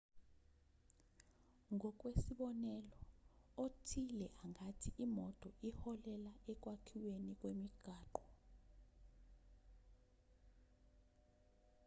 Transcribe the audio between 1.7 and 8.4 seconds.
ngokwesibonelo othile angathi imoto iholela ekwakhiweni kwemigwaqo